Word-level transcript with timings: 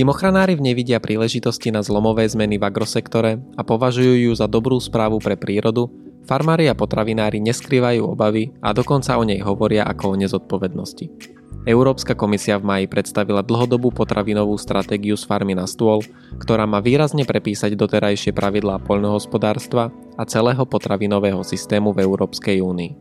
Kým 0.00 0.16
ochranári 0.16 0.56
v 0.56 0.64
nevidia 0.64 0.96
príležitosti 0.96 1.68
na 1.68 1.84
zlomové 1.84 2.24
zmeny 2.24 2.56
v 2.56 2.64
agrosektore 2.64 3.36
a 3.36 3.60
považujú 3.60 4.16
ju 4.16 4.32
za 4.32 4.48
dobrú 4.48 4.80
správu 4.80 5.20
pre 5.20 5.36
prírodu, 5.36 5.92
farmári 6.24 6.72
a 6.72 6.74
potravinári 6.78 7.36
neskrývajú 7.44 8.08
obavy 8.08 8.48
a 8.64 8.72
dokonca 8.72 9.20
o 9.20 9.28
nej 9.28 9.44
hovoria 9.44 9.84
ako 9.84 10.16
o 10.16 10.18
nezodpovednosti. 10.24 11.04
Európska 11.68 12.16
komisia 12.16 12.56
v 12.56 12.64
maji 12.64 12.86
predstavila 12.88 13.44
dlhodobú 13.44 13.92
potravinovú 13.92 14.56
stratégiu 14.56 15.20
z 15.20 15.28
farmy 15.28 15.52
na 15.52 15.68
stôl, 15.68 16.00
ktorá 16.40 16.64
má 16.64 16.80
výrazne 16.80 17.28
prepísať 17.28 17.76
doterajšie 17.76 18.32
pravidlá 18.32 18.80
poľnohospodárstva 18.80 19.92
a 20.16 20.24
celého 20.24 20.64
potravinového 20.64 21.44
systému 21.44 21.92
v 21.92 22.08
Európskej 22.08 22.64
únii. 22.64 22.92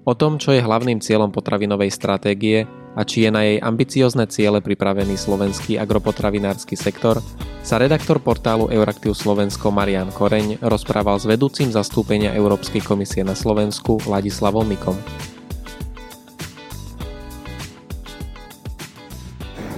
O 0.00 0.16
tom, 0.16 0.40
čo 0.40 0.56
je 0.56 0.64
hlavným 0.64 1.04
cieľom 1.04 1.28
potravinovej 1.28 1.92
stratégie 1.92 2.64
a 2.96 3.04
či 3.04 3.28
je 3.28 3.30
na 3.30 3.44
jej 3.44 3.60
ambiciozne 3.60 4.24
ciele 4.32 4.64
pripravený 4.64 5.12
slovenský 5.12 5.76
agropotravinársky 5.76 6.72
sektor, 6.72 7.20
sa 7.60 7.76
redaktor 7.76 8.16
portálu 8.16 8.72
Euraktiv 8.72 9.12
Slovensko 9.12 9.68
Marian 9.68 10.08
Koreň 10.08 10.64
rozprával 10.64 11.20
s 11.20 11.28
vedúcim 11.28 11.68
zastúpenia 11.68 12.32
Európskej 12.32 12.80
komisie 12.80 13.20
na 13.20 13.36
Slovensku 13.36 14.00
Ladislavom 14.08 14.64
Mikom. 14.64 14.96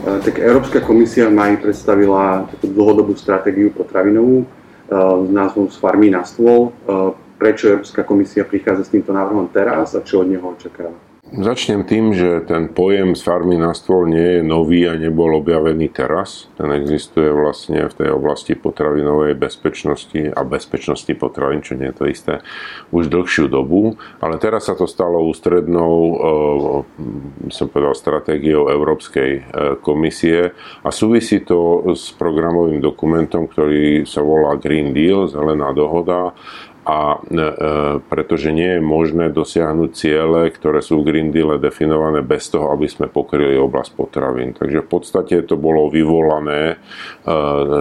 E, 0.06 0.22
tak 0.22 0.38
Európska 0.38 0.86
komisia 0.86 1.26
v 1.26 1.34
maji 1.34 1.56
predstavila 1.58 2.46
dlhodobú 2.62 3.18
stratégiu 3.18 3.74
potravinovú 3.74 4.46
e, 4.46 4.46
s 5.26 5.28
názvom 5.34 5.66
Z 5.66 5.82
farmy 5.82 6.14
na 6.14 6.22
stôl. 6.22 6.70
Prečo 7.42 7.74
Európska 7.74 8.06
komisia 8.06 8.46
prichádza 8.46 8.86
s 8.86 8.94
týmto 8.94 9.10
návrhom 9.10 9.50
teraz 9.50 9.98
a 9.98 10.00
čo 10.06 10.22
od 10.22 10.30
neho 10.30 10.46
očakáva? 10.54 10.94
Začnem 11.32 11.88
tým, 11.88 12.12
že 12.12 12.44
ten 12.44 12.68
pojem 12.68 13.16
z 13.16 13.24
farmy 13.24 13.56
na 13.56 13.72
stôl 13.72 14.04
nie 14.04 14.36
je 14.36 14.42
nový 14.44 14.84
a 14.84 15.00
nebol 15.00 15.32
objavený 15.40 15.88
teraz. 15.88 16.52
Ten 16.60 16.68
existuje 16.76 17.32
vlastne 17.32 17.88
v 17.88 17.94
tej 17.96 18.10
oblasti 18.12 18.52
potravinovej 18.52 19.40
bezpečnosti 19.40 20.28
a 20.28 20.44
bezpečnosti 20.44 21.08
potravín, 21.16 21.64
čo 21.64 21.72
nie 21.72 21.88
je 21.88 21.96
to 21.96 22.04
isté, 22.04 22.34
už 22.92 23.08
dlhšiu 23.08 23.48
dobu. 23.48 23.96
Ale 24.20 24.36
teraz 24.36 24.68
sa 24.68 24.76
to 24.76 24.84
stalo 24.84 25.24
ústrednou, 25.24 25.92
eh, 26.04 27.48
som 27.48 27.66
povedal, 27.72 27.96
stratégiou 27.96 28.68
Európskej 28.68 29.30
eh, 29.32 29.42
komisie 29.80 30.52
a 30.84 30.92
súvisí 30.92 31.40
to 31.40 31.90
s 31.96 32.12
programovým 32.12 32.84
dokumentom, 32.84 33.48
ktorý 33.48 34.04
sa 34.04 34.20
volá 34.20 34.60
Green 34.60 34.92
Deal, 34.92 35.32
zelená 35.32 35.72
dohoda 35.72 36.36
a 36.82 37.18
e, 37.18 37.38
e, 37.38 37.48
pretože 38.10 38.50
nie 38.50 38.78
je 38.78 38.82
možné 38.82 39.30
dosiahnuť 39.30 39.90
ciele, 39.94 40.50
ktoré 40.50 40.82
sú 40.82 41.02
v 41.02 41.14
Green 41.14 41.30
Deal 41.30 41.54
definované 41.62 42.26
bez 42.26 42.50
toho, 42.50 42.74
aby 42.74 42.90
sme 42.90 43.06
pokryli 43.06 43.54
oblasť 43.54 43.92
potravín. 43.94 44.50
Takže 44.54 44.82
v 44.82 44.88
podstate 44.88 45.46
to 45.46 45.54
bolo 45.54 45.86
vyvolané 45.86 46.74
e, 46.74 46.76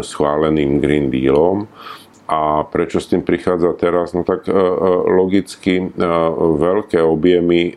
schváleným 0.05 0.77
Green 0.77 1.09
Dealom. 1.09 1.65
A 2.31 2.63
prečo 2.63 3.03
s 3.03 3.11
tým 3.11 3.27
prichádza 3.27 3.75
teraz? 3.75 4.15
No 4.15 4.23
tak 4.23 4.47
e, 4.47 4.55
e, 4.55 4.57
logicky 5.11 5.83
e, 5.83 5.87
veľké 6.55 7.03
objemy 7.03 7.75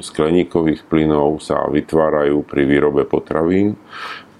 skleníkových 0.00 0.88
plynov 0.88 1.44
sa 1.44 1.68
vytvárajú 1.68 2.40
pri 2.48 2.64
výrobe 2.64 3.04
potravín 3.04 3.76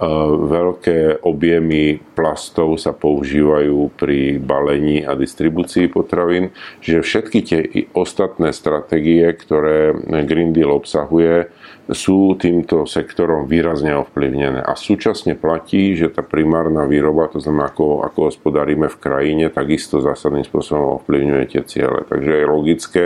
veľké 0.00 1.20
objemy 1.28 2.00
plastov 2.16 2.80
sa 2.80 2.96
používajú 2.96 3.92
pri 4.00 4.40
balení 4.40 5.04
a 5.04 5.12
distribúcii 5.12 5.92
potravín, 5.92 6.56
že 6.80 7.04
všetky 7.04 7.38
tie 7.44 7.60
ostatné 7.92 8.56
stratégie, 8.56 9.28
ktoré 9.36 9.92
Green 10.24 10.56
Deal 10.56 10.72
obsahuje, 10.72 11.52
sú 11.90 12.38
týmto 12.38 12.86
sektorom 12.86 13.50
výrazne 13.50 13.94
ovplyvnené. 13.98 14.62
A 14.62 14.78
súčasne 14.78 15.34
platí, 15.34 15.98
že 15.98 16.10
tá 16.10 16.22
primárna 16.22 16.86
výroba, 16.86 17.30
to 17.30 17.42
znamená, 17.42 17.70
ako, 17.70 18.06
ako 18.06 18.30
hospodárime 18.30 18.86
v 18.86 19.00
krajine, 19.00 19.44
takisto 19.50 19.98
zásadným 19.98 20.46
spôsobom 20.46 21.02
ovplyvňuje 21.02 21.44
tie 21.50 21.62
ciele. 21.66 22.06
Takže 22.06 22.30
je 22.30 22.46
logické, 22.46 23.04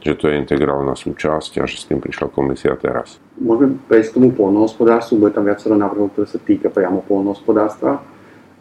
že 0.00 0.16
to 0.16 0.32
je 0.32 0.40
integrálna 0.40 0.96
súčasť 0.96 1.60
a 1.60 1.68
že 1.68 1.76
s 1.80 1.88
tým 1.88 2.00
prišla 2.00 2.32
komisia 2.32 2.72
teraz. 2.80 3.20
Môžeme 3.36 3.76
prejsť 3.88 4.08
k 4.12 4.16
tomu 4.16 4.28
polnohospodárstvu, 4.32 5.20
bude 5.20 5.32
tam 5.36 5.48
viacero 5.48 5.76
návrhov, 5.76 6.16
ktoré 6.16 6.26
sa 6.28 6.40
týka 6.40 6.72
priamo 6.72 7.04
polnohospodárstva. 7.04 8.00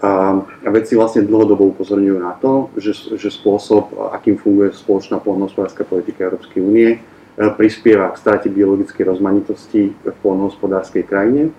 A 0.02 0.34
vedci 0.74 0.98
vlastne 0.98 1.22
dlhodobo 1.22 1.78
upozorňujú 1.78 2.18
na 2.18 2.34
to, 2.42 2.74
že, 2.74 3.14
že 3.22 3.30
spôsob, 3.30 3.94
akým 4.18 4.34
funguje 4.34 4.74
spoločná 4.74 5.22
polnohospodárska 5.22 5.86
politika 5.86 6.26
Európskej 6.26 6.58
únie, 6.58 6.98
prispieva 7.58 8.14
k 8.14 8.22
strate 8.22 8.48
biologickej 8.54 9.04
rozmanitosti 9.08 9.90
v 9.90 10.16
polnohospodárskej 10.22 11.04
krajine. 11.08 11.50
E, 11.50 11.52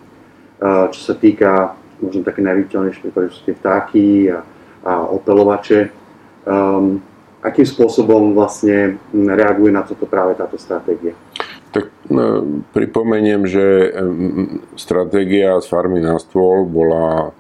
čo 0.95 1.01
sa 1.01 1.15
týka 1.19 1.75
možno 2.03 2.27
také 2.27 2.43
najviditeľnejšie 2.43 3.03
prípady 3.03 3.27
sú 3.31 3.41
tie 3.47 3.55
vtáky 3.55 4.31
a, 4.31 4.43
a 4.83 4.93
opelovače. 5.07 5.95
Um, 6.43 6.99
akým 7.39 7.63
spôsobom 7.67 8.35
vlastne 8.35 8.99
reaguje 9.15 9.71
na 9.71 9.87
toto 9.87 10.11
práve 10.11 10.35
táto 10.35 10.59
stratégia? 10.59 11.15
Tak 11.71 11.89
no, 12.11 12.61
pripomeniem, 12.75 13.47
že 13.47 13.95
stratégia 14.77 15.57
z 15.63 15.67
farmy 15.71 16.03
na 16.03 16.19
stôl 16.19 16.67
bola 16.67 17.33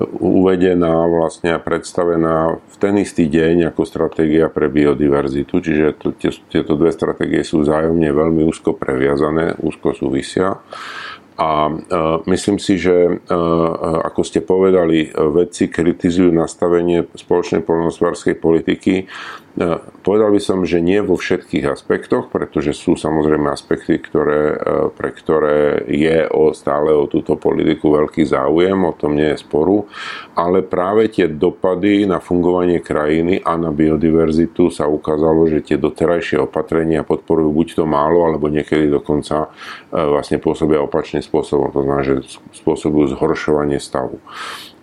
uvedená 0.00 1.04
vlastne 1.06 1.52
a 1.56 1.60
predstavená 1.60 2.56
v 2.56 2.76
ten 2.80 2.94
istý 3.00 3.28
deň 3.28 3.72
ako 3.72 3.84
stratégia 3.84 4.48
pre 4.48 4.72
biodiverzitu, 4.72 5.60
čiže 5.60 5.86
to, 6.00 6.16
tieto 6.48 6.72
dve 6.74 6.90
stratégie 6.90 7.44
sú 7.44 7.60
vzájomne 7.60 8.08
veľmi 8.08 8.42
úzko 8.48 8.72
previazané, 8.72 9.60
úzko 9.60 9.92
súvisia. 9.92 10.60
A 11.40 11.72
e, 11.72 11.74
myslím 12.28 12.60
si, 12.60 12.76
že 12.76 12.92
e, 12.92 13.12
ako 14.04 14.20
ste 14.20 14.44
povedali, 14.44 15.08
vedci 15.08 15.72
kritizujú 15.72 16.28
nastavenie 16.28 17.08
spoločnej 17.16 17.64
poľnohospodárskej 17.64 18.36
politiky 18.36 19.08
E, 19.49 19.49
povedal 20.00 20.32
by 20.32 20.40
som, 20.40 20.64
že 20.64 20.80
nie 20.80 21.04
vo 21.04 21.20
všetkých 21.20 21.68
aspektoch, 21.68 22.32
pretože 22.32 22.72
sú 22.72 22.96
samozrejme 22.96 23.52
aspekty, 23.52 24.00
ktoré, 24.00 24.56
e, 24.56 24.58
pre 24.94 25.12
ktoré 25.12 25.84
je 25.84 26.24
o, 26.32 26.56
stále 26.56 26.96
o 26.96 27.04
túto 27.04 27.36
politiku 27.36 27.92
veľký 27.92 28.24
záujem, 28.24 28.80
o 28.80 28.96
tom 28.96 29.20
nie 29.20 29.36
je 29.36 29.42
sporu, 29.44 29.84
ale 30.32 30.64
práve 30.64 31.12
tie 31.12 31.28
dopady 31.28 32.08
na 32.08 32.24
fungovanie 32.24 32.80
krajiny 32.80 33.44
a 33.44 33.60
na 33.60 33.68
biodiverzitu 33.68 34.72
sa 34.72 34.88
ukázalo, 34.88 35.44
že 35.46 35.60
tie 35.60 35.76
doterajšie 35.76 36.40
opatrenia 36.40 37.04
podporujú 37.04 37.52
buď 37.52 37.68
to 37.80 37.84
málo, 37.84 38.24
alebo 38.32 38.48
niekedy 38.48 38.88
dokonca 38.88 39.52
e, 39.92 40.00
vlastne 40.00 40.40
pôsobia 40.40 40.80
opačným 40.80 41.20
spôsobom, 41.20 41.68
to 41.68 41.84
znamená, 41.84 42.02
že 42.02 42.14
spôsobujú 42.56 43.12
zhoršovanie 43.12 43.76
stavu. 43.76 44.24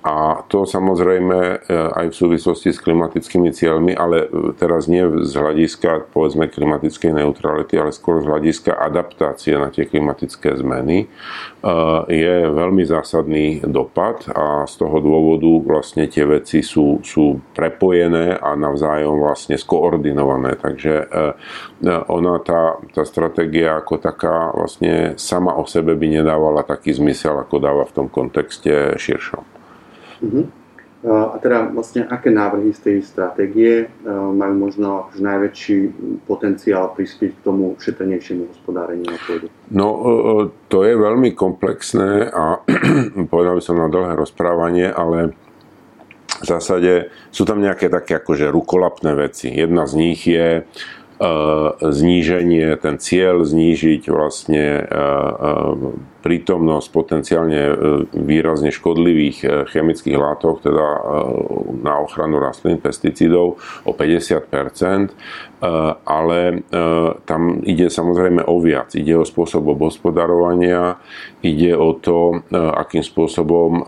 A 0.07 0.39
to 0.47 0.63
samozrejme 0.63 1.35
e, 1.35 1.55
aj 1.91 2.15
v 2.15 2.15
súvislosti 2.15 2.71
s 2.71 2.79
klimatickými 2.79 3.51
cieľmi, 3.51 3.91
ale 3.91 4.23
e, 4.23 4.55
teraz 4.55 4.87
nie 4.87 5.03
z 5.03 5.35
hľadiska 5.35 6.15
povedzme 6.15 6.47
klimatickej 6.47 7.11
neutrality, 7.11 7.75
ale 7.75 7.91
skôr 7.91 8.23
z 8.23 8.31
hľadiska 8.31 8.71
adaptácie 8.71 9.59
na 9.59 9.67
tie 9.67 9.83
klimatické 9.83 10.55
zmeny 10.63 11.03
e, 11.03 11.07
je 12.07 12.35
veľmi 12.47 12.87
zásadný 12.87 13.67
dopad 13.67 14.31
a 14.31 14.63
z 14.63 14.79
toho 14.79 14.95
dôvodu 15.03 15.51
vlastne 15.67 16.07
tie 16.07 16.23
veci 16.23 16.63
sú, 16.63 17.03
sú 17.03 17.43
prepojené 17.51 18.39
a 18.39 18.55
navzájom 18.55 19.19
vlastne 19.19 19.59
skoordinované. 19.59 20.55
Takže 20.55 20.93
ona, 22.07 22.39
tá, 22.41 22.79
tá 22.95 23.03
stratégia 23.03 23.75
ako 23.81 23.99
taká 23.99 24.55
vlastne 24.55 25.19
sama 25.19 25.57
o 25.59 25.67
sebe 25.67 25.99
by 25.99 26.21
nedávala 26.21 26.63
taký 26.63 26.95
zmysel, 26.95 27.43
ako 27.43 27.59
dáva 27.59 27.83
v 27.83 27.95
tom 27.95 28.07
kontexte 28.07 28.95
širšom. 28.95 29.56
Uh-huh. 30.23 30.45
A 31.07 31.37
teda 31.37 31.69
vlastne 31.69 32.09
aké 32.09 32.33
návrhy 32.33 32.73
z 32.73 32.81
tej 32.81 32.97
stratégie 33.05 33.85
majú 34.09 34.53
možno 34.57 35.05
akože 35.05 35.21
najväčší 35.21 35.77
potenciál 36.25 36.89
prispieť 36.97 37.37
k 37.37 37.43
tomu 37.45 37.77
šetrnejšiemu 37.77 38.49
hospodáreniu 38.49 39.05
na 39.05 39.19
pôdu? 39.21 39.45
No, 39.69 39.87
to 40.73 40.81
je 40.81 40.97
veľmi 40.97 41.37
komplexné 41.37 42.33
a 42.33 42.65
povedal 43.31 43.61
by 43.61 43.63
som 43.63 43.77
na 43.77 43.93
dlhé 43.93 44.17
rozprávanie, 44.17 44.89
ale 44.89 45.37
v 46.41 46.45
zásade 46.49 47.13
sú 47.29 47.45
tam 47.45 47.61
nejaké 47.61 47.93
také 47.93 48.17
akože 48.17 48.49
rukolapné 48.49 49.13
veci. 49.13 49.53
Jedna 49.53 49.85
z 49.85 49.93
nich 50.01 50.25
je 50.25 50.65
zníženie, 51.81 52.77
ten 52.77 53.01
cieľ 53.01 53.41
znížiť 53.41 54.01
vlastne 54.09 54.85
prítomnosť 56.27 56.91
potenciálne 56.91 57.61
e, 57.63 57.73
výrazne 58.19 58.67
škodlivých 58.67 59.37
e, 59.39 59.47
chemických 59.71 60.19
látok, 60.19 60.59
teda 60.59 60.83
e, 60.83 60.99
na 61.87 62.03
ochranu 62.03 62.43
rastlín, 62.43 62.83
pesticídov 62.83 63.55
o 63.87 63.91
50% 63.95 65.15
ale 66.05 66.61
tam 67.25 67.41
ide 67.65 67.89
samozrejme 67.89 68.45
o 68.45 68.61
viac. 68.61 68.93
Ide 68.93 69.17
o 69.17 69.25
spôsob 69.25 69.73
obhospodarovania, 69.73 71.01
ide 71.41 71.73
o 71.73 71.97
to, 71.97 72.45
akým 72.53 73.01
spôsobom 73.01 73.81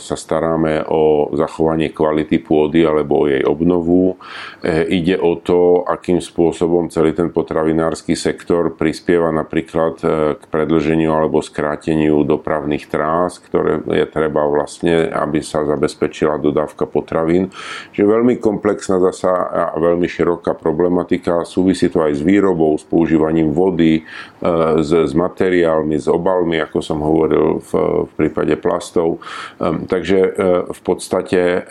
sa 0.00 0.16
staráme 0.16 0.80
o 0.88 1.28
zachovanie 1.36 1.92
kvality 1.92 2.40
pôdy 2.40 2.88
alebo 2.88 3.24
o 3.24 3.28
jej 3.28 3.44
obnovu. 3.44 4.16
Ide 4.64 5.20
o 5.20 5.36
to, 5.36 5.84
akým 5.84 6.24
spôsobom 6.24 6.88
celý 6.88 7.12
ten 7.12 7.28
potravinársky 7.28 8.16
sektor 8.16 8.72
prispieva 8.72 9.28
napríklad 9.28 10.00
k 10.40 10.42
predlženiu 10.48 11.12
alebo 11.12 11.44
skráteniu 11.44 11.79
kráteniu 11.80 12.28
dopravných 12.28 12.92
trás, 12.92 13.40
ktoré 13.40 13.80
je 13.80 14.04
treba 14.04 14.44
vlastne, 14.44 15.08
aby 15.08 15.40
sa 15.40 15.64
zabezpečila 15.64 16.36
dodávka 16.36 16.84
potravín. 16.84 17.48
Že 17.96 18.04
veľmi 18.04 18.36
komplexná 18.36 19.00
zasa 19.00 19.32
a 19.48 19.80
veľmi 19.80 20.04
široká 20.04 20.52
problematika, 20.52 21.48
súvisí 21.48 21.88
to 21.88 22.04
aj 22.04 22.20
s 22.20 22.22
výrobou, 22.22 22.76
s 22.76 22.84
používaním 22.84 23.56
vody, 23.56 24.04
s, 24.76 24.90
s 24.92 25.12
materiálmi, 25.16 25.96
s 25.96 26.04
obalmi, 26.04 26.60
ako 26.60 26.84
som 26.84 27.00
hovoril 27.00 27.64
v, 27.64 27.72
v 28.04 28.10
prípade 28.20 28.60
plastov. 28.60 29.24
Takže 29.60 30.18
v 30.68 30.80
podstate 30.84 31.64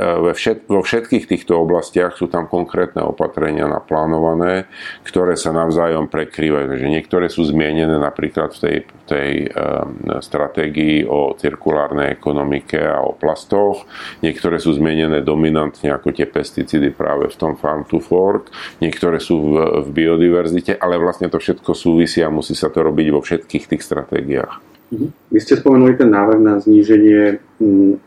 vo 0.65 0.81
všetkých 0.81 1.29
týchto 1.29 1.53
oblastiach 1.53 2.17
sú 2.17 2.25
tam 2.25 2.49
konkrétne 2.49 3.05
opatrenia 3.05 3.69
naplánované, 3.69 4.65
ktoré 5.05 5.37
sa 5.37 5.53
navzájom 5.53 6.09
prekrývajú. 6.09 6.65
Takže 6.65 6.87
niektoré 6.89 7.29
sú 7.29 7.45
zmienené 7.45 8.01
napríklad 8.01 8.57
v 8.57 8.59
tej, 8.59 8.77
tej 9.05 9.29
stratégii 10.19 11.05
o 11.05 11.33
cirkulárnej 11.35 12.13
ekonomike 12.13 12.79
a 12.79 13.03
o 13.03 13.15
plastoch. 13.15 13.85
Niektoré 14.23 14.57
sú 14.57 14.73
zmienené 14.75 15.21
dominantne 15.21 15.91
ako 15.91 16.15
tie 16.15 16.25
pesticídy 16.25 16.93
práve 16.93 17.27
v 17.27 17.35
tom 17.39 17.53
Farm 17.59 17.85
to 17.85 18.01
Fork. 18.03 18.49
Niektoré 18.79 19.17
sú 19.17 19.53
v, 19.53 19.53
v 19.85 19.87
biodiverzite, 19.91 20.77
ale 20.77 21.01
vlastne 21.01 21.27
to 21.27 21.37
všetko 21.37 21.71
súvisí 21.75 22.19
a 22.23 22.33
musí 22.33 22.53
sa 22.53 22.71
to 22.71 22.81
robiť 22.81 23.07
vo 23.13 23.21
všetkých 23.21 23.65
tých 23.75 23.83
stratégiách. 23.83 24.69
Mhm. 24.89 25.07
Vy 25.29 25.39
ste 25.41 25.53
spomenuli 25.61 25.93
ten 25.97 26.09
návrh 26.09 26.39
na 26.41 26.57
zníženie, 26.57 27.37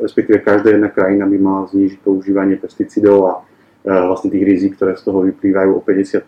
respektíve 0.02 0.42
každá 0.42 0.74
jedna 0.74 0.90
krajina 0.90 1.30
by 1.30 1.38
mala 1.38 1.62
znížiť 1.70 2.02
používanie 2.02 2.58
pesticídov 2.58 3.18
a 3.30 3.32
e, 3.38 3.40
vlastne 3.86 4.34
tých 4.34 4.42
rizik, 4.42 4.74
ktoré 4.74 4.98
z 4.98 5.06
toho 5.06 5.22
vyplývajú 5.22 5.78
o 5.78 5.80
50 5.80 6.26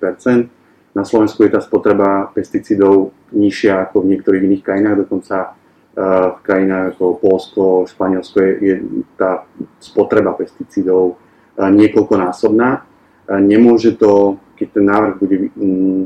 na 0.94 1.02
Slovensku 1.02 1.42
je 1.42 1.50
tá 1.50 1.58
spotreba 1.58 2.30
pesticídov 2.30 3.10
nižšia 3.34 3.90
ako 3.90 4.06
v 4.06 4.14
niektorých 4.14 4.46
iných 4.46 4.62
krajinách, 4.62 4.96
dokonca 5.04 5.36
eh, 5.50 6.26
v 6.30 6.40
krajinách 6.46 6.94
ako 6.94 7.04
Polsko, 7.18 7.62
Španielsko 7.90 8.36
je, 8.38 8.52
je 8.62 8.74
tá 9.18 9.42
spotreba 9.82 10.38
pesticídov 10.38 11.18
eh, 11.18 11.66
niekoľkonásobná. 11.66 12.68
Eh, 12.78 13.40
nemôže 13.42 13.98
to, 13.98 14.38
keď 14.54 14.68
ten 14.70 14.84
návrh 14.86 15.14
bude 15.18 15.36
mm, 15.58 16.02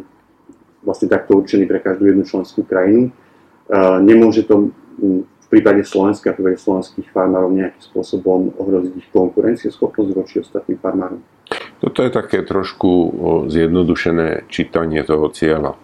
vlastne 0.80 1.12
takto 1.12 1.36
určený 1.36 1.68
pre 1.68 1.84
každú 1.84 2.08
jednu 2.08 2.24
členskú 2.24 2.64
krajinu, 2.64 3.12
nemôže 4.00 4.48
to 4.48 4.72
mm, 4.96 5.20
v 5.20 5.46
prípade 5.52 5.84
Slovenska, 5.84 6.32
v 6.32 6.40
prípade 6.40 6.64
slovenských 6.64 7.12
farmárov 7.12 7.52
nejakým 7.52 7.84
spôsobom 7.92 8.56
ohroziť 8.56 8.94
ich 8.96 9.08
konkurencieschopnosť 9.12 10.10
voči 10.16 10.40
ostatným 10.40 10.80
farmárom. 10.80 11.20
Toto 11.78 12.02
je 12.02 12.10
také 12.10 12.42
trošku 12.42 12.90
zjednodušené 13.46 14.50
čítanie 14.50 15.02
toho 15.06 15.30
cieľa 15.30 15.78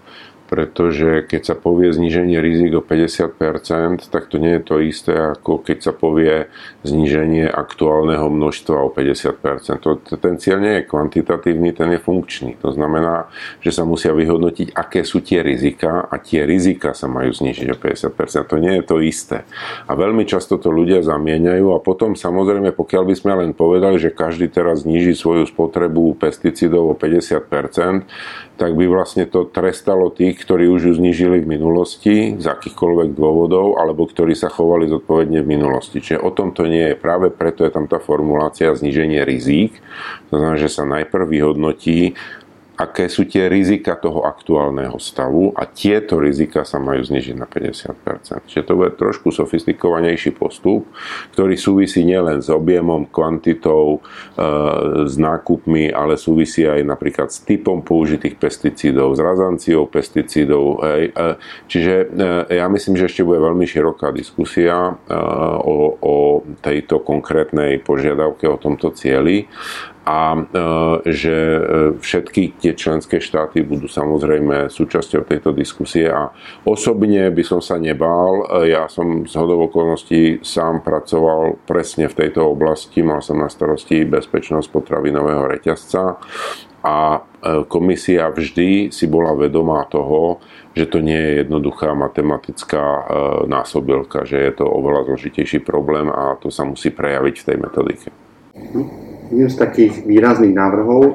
pretože 0.55 1.27
keď 1.27 1.51
sa 1.51 1.56
povie 1.59 1.91
zníženie 1.91 2.39
rizik 2.39 2.79
o 2.79 2.83
50%, 2.87 4.06
tak 4.06 4.31
to 4.31 4.39
nie 4.39 4.55
je 4.55 4.62
to 4.62 4.79
isté, 4.79 5.11
ako 5.11 5.59
keď 5.59 5.79
sa 5.83 5.91
povie 5.91 6.47
zníženie 6.87 7.51
aktuálneho 7.51 8.31
množstva 8.31 8.87
o 8.87 8.89
50%. 8.95 9.83
To, 9.83 9.99
ten 9.99 10.39
cieľ 10.39 10.62
nie 10.62 10.75
je 10.79 10.87
kvantitatívny, 10.87 11.75
ten 11.75 11.99
je 11.99 11.99
funkčný. 11.99 12.55
To 12.62 12.71
znamená, 12.71 13.27
že 13.67 13.75
sa 13.75 13.83
musia 13.83 14.15
vyhodnotiť, 14.15 14.79
aké 14.79 15.03
sú 15.03 15.27
tie 15.27 15.43
rizika 15.43 16.06
a 16.06 16.23
tie 16.23 16.47
rizika 16.47 16.95
sa 16.95 17.11
majú 17.11 17.35
znížiť 17.35 17.75
o 17.75 17.77
50%. 17.77 18.47
To 18.47 18.57
nie 18.62 18.79
je 18.79 18.85
to 18.87 19.03
isté. 19.03 19.43
A 19.91 19.99
veľmi 19.99 20.23
často 20.23 20.55
to 20.62 20.71
ľudia 20.71 21.03
zamieňajú 21.03 21.75
a 21.75 21.83
potom 21.83 22.15
samozrejme, 22.15 22.71
pokiaľ 22.79 23.03
by 23.11 23.15
sme 23.19 23.33
len 23.43 23.50
povedali, 23.59 23.99
že 23.99 24.15
každý 24.15 24.47
teraz 24.55 24.87
zníži 24.87 25.19
svoju 25.19 25.50
spotrebu 25.50 26.15
pesticidov 26.15 26.87
o 26.87 26.95
50%, 26.95 28.07
tak 28.55 28.79
by 28.79 28.87
vlastne 28.87 29.27
to 29.27 29.51
trestalo 29.51 30.15
tých, 30.15 30.39
ktorí 30.39 30.71
už 30.71 30.81
ju 30.87 30.93
znížili 30.95 31.43
v 31.43 31.59
minulosti 31.59 32.39
z 32.39 32.47
akýchkoľvek 32.47 33.19
dôvodov, 33.19 33.83
alebo 33.83 34.06
ktorí 34.06 34.39
sa 34.39 34.47
chovali 34.47 34.87
zodpovedne 34.87 35.43
v 35.43 35.51
minulosti. 35.59 35.99
Čiže 35.99 36.23
o 36.23 36.31
tom 36.31 36.55
to 36.55 36.71
nie 36.71 36.95
je. 36.95 37.01
Práve 37.01 37.35
preto 37.35 37.67
je 37.67 37.75
tam 37.75 37.91
tá 37.91 37.99
formulácia 37.99 38.71
zníženie 38.71 39.27
rizík. 39.27 39.75
To 40.31 40.39
znamená, 40.39 40.56
že 40.59 40.71
sa 40.71 40.87
najprv 40.87 41.25
vyhodnotí, 41.27 42.15
aké 42.75 43.06
sú 43.06 43.23
tie 43.23 43.47
rizika 43.47 43.94
toho 43.94 44.26
aktuálneho 44.26 44.99
stavu 44.99 45.55
a 45.55 45.62
tieto 45.67 46.19
rizika 46.19 46.67
sa 46.67 46.82
majú 46.82 47.06
znižiť 47.06 47.37
na 47.38 47.47
50%. 47.47 48.50
Čiže 48.50 48.67
to 48.67 48.75
bude 48.75 48.99
trošku 48.99 49.31
sofistikovanejší 49.31 50.35
postup, 50.35 50.91
ktorý 51.35 51.55
súvisí 51.55 52.03
nielen 52.03 52.43
s 52.43 52.50
objemom, 52.50 53.06
kvantitou, 53.06 54.03
e, 54.35 54.47
s 55.06 55.15
nákupmi, 55.15 55.94
ale 55.94 56.19
súvisí 56.19 56.67
aj 56.67 56.82
napríklad 56.82 57.31
s 57.31 57.47
typom 57.47 57.87
použitých 57.87 58.35
pesticídov, 58.43 59.15
s 59.15 59.21
razanciou 59.23 59.87
pesticídov. 59.87 60.82
Hej. 60.82 61.05
E, 61.15 61.26
čiže 61.71 61.94
e, 62.11 62.59
ja 62.59 62.67
myslím, 62.67 62.99
že 62.99 63.06
ešte 63.06 63.23
bude 63.23 63.38
veľmi 63.38 63.71
široká 63.71 64.11
diskusia 64.11 64.99
e, 65.06 65.15
o, 65.62 65.94
o 66.03 66.15
tejto 66.59 66.99
konkrétnej 67.06 67.79
požiadavke, 67.79 68.50
o 68.50 68.59
tomto 68.59 68.91
cieli 68.91 69.47
a 70.05 70.37
e, 70.37 70.41
že 71.09 71.33
e, 71.33 71.61
všetky 71.97 72.61
tie 72.61 72.77
členské 72.77 73.25
štáty 73.25 73.65
budú 73.65 73.89
samozrejme 73.89 74.69
súčasťou 74.69 75.25
tejto 75.25 75.56
diskusie 75.56 76.12
a 76.12 76.29
osobne 76.69 77.33
by 77.33 77.41
som 77.41 77.65
sa 77.65 77.81
nebál. 77.81 78.45
E, 78.45 78.77
ja 78.77 78.85
som 78.85 79.25
z 79.25 79.33
hodov 79.41 79.73
okolností 79.73 80.45
sám 80.45 80.85
pracoval 80.85 81.56
presne 81.65 82.12
v 82.12 82.21
tejto 82.21 82.45
oblasti, 82.45 83.01
mal 83.01 83.25
som 83.25 83.41
na 83.41 83.49
starosti 83.49 84.05
bezpečnosť 84.05 84.69
potravinového 84.69 85.49
reťazca 85.49 86.21
a 86.85 87.25
komisia 87.73 88.29
vždy 88.29 88.93
si 88.93 89.09
bola 89.09 89.33
vedomá 89.33 89.89
toho, 89.89 90.45
že 90.77 90.85
to 90.85 91.00
nie 91.00 91.17
je 91.17 91.33
jednoduchá 91.41 91.97
matematická 91.97 93.09
násobilka, 93.49 94.29
že 94.29 94.37
je 94.37 94.53
to 94.53 94.69
oveľa 94.69 95.09
zložitejší 95.09 95.65
problém 95.65 96.12
a 96.12 96.37
to 96.37 96.53
sa 96.53 96.69
musí 96.69 96.93
prejaviť 96.93 97.35
v 97.41 97.47
tej 97.49 97.57
metodike. 97.57 98.09
Jedným 99.25 99.49
z 99.49 99.56
takých 99.56 99.94
výrazných 100.05 100.53
návrhov 100.53 101.03
um, 101.03 101.15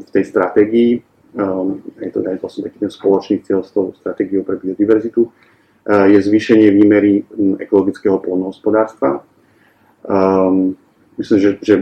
v 0.00 0.08
tej 0.08 0.24
stratégii, 0.24 0.90
um, 1.36 1.84
je 2.00 2.10
to 2.10 2.24
aj 2.24 2.40
vlastne 2.40 2.62
taký 2.64 2.78
ten 2.80 2.92
spoločný 2.92 3.36
cieľ 3.44 3.60
s 3.60 3.70
tou 3.76 3.92
stratégiou 3.92 4.40
pre 4.40 4.56
biodiverzitu, 4.56 5.28
uh, 5.28 6.08
je 6.08 6.16
zvýšenie 6.16 6.72
výmery 6.72 7.28
um, 7.36 7.60
ekologického 7.60 8.16
polnohospodárstva. 8.18 9.24
Myslím, 11.12 11.38
že, 11.38 11.50
že 11.62 11.74